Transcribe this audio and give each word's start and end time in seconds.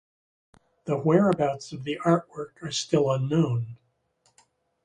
The 0.85 0.97
whereabouts 0.97 1.71
of 1.73 1.83
the 1.83 1.99
artwork 2.03 2.59
are 2.63 2.71
still 2.71 3.11
unknown. 3.11 3.77